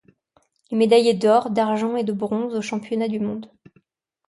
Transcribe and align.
Il 0.71 0.77
est 0.77 0.77
médaillé 0.77 1.13
d'or, 1.13 1.51
d'argent 1.51 1.95
et 1.95 2.03
de 2.03 2.11
bronze 2.11 2.55
au 2.55 2.61
championnat 2.63 3.07
du 3.07 3.19
monde. 3.19 3.51